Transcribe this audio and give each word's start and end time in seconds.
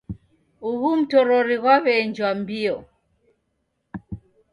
Ughu 0.69 0.89
mtorori 0.99 1.55
ghwaw'eenjwa 1.61 2.29
mbio. 2.41 2.75